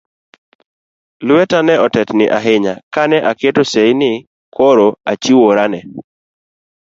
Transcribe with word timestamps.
Lweta 1.27 1.59
ne 1.65 1.73
otetni 1.85 2.25
ahinya 2.37 2.73
ka 2.93 3.03
ne 3.09 3.17
aketo 3.31 3.61
seyi 3.71 3.93
ni 4.01 4.11
koro 4.55 4.87
achiwora 5.11 5.63
ne 5.71 5.79